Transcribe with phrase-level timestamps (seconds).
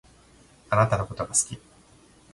[0.71, 1.61] あなたのことが好き